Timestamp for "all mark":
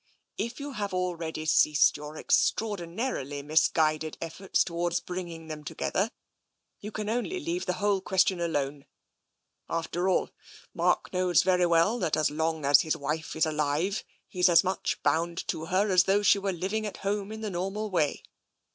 10.09-11.13